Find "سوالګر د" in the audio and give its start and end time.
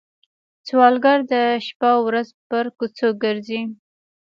0.67-1.33